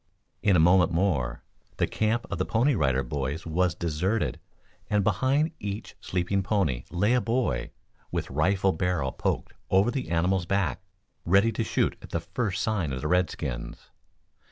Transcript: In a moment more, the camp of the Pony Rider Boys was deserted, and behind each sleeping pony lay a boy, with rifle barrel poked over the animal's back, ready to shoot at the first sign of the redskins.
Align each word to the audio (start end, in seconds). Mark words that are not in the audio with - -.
In 0.41 0.55
a 0.55 0.59
moment 0.59 0.91
more, 0.91 1.43
the 1.77 1.85
camp 1.85 2.25
of 2.31 2.39
the 2.39 2.43
Pony 2.45 2.73
Rider 2.73 3.03
Boys 3.03 3.45
was 3.45 3.75
deserted, 3.75 4.39
and 4.89 5.03
behind 5.03 5.51
each 5.59 5.95
sleeping 6.01 6.41
pony 6.41 6.85
lay 6.89 7.13
a 7.13 7.21
boy, 7.21 7.69
with 8.11 8.31
rifle 8.31 8.71
barrel 8.71 9.11
poked 9.11 9.53
over 9.69 9.91
the 9.91 10.09
animal's 10.09 10.47
back, 10.47 10.81
ready 11.23 11.51
to 11.51 11.63
shoot 11.63 11.99
at 12.01 12.09
the 12.09 12.19
first 12.19 12.63
sign 12.63 12.91
of 12.93 13.01
the 13.01 13.07
redskins. 13.07 13.91